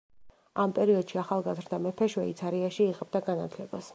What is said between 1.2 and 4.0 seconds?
ახალგაზრდა მეფე შვეიცარიაში იღებდა განათლებას.